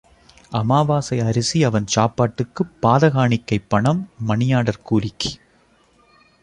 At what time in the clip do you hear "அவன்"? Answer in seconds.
1.63-1.87